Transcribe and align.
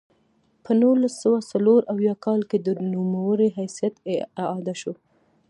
په 0.63 0.71
نولس 0.81 1.13
سوه 1.23 1.39
څلور 1.51 1.81
اویا 1.93 2.13
کال 2.25 2.41
کې 2.49 2.57
د 2.61 2.67
نوموړي 2.93 3.49
حیثیت 3.57 3.95
اعاده 4.41 4.73
شو. 4.81 4.93